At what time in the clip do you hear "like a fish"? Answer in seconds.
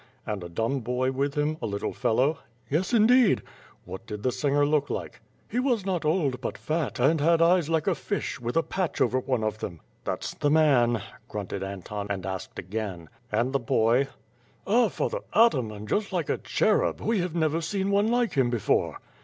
7.69-8.39